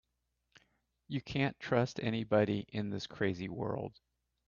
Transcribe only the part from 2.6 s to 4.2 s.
in this crazy world.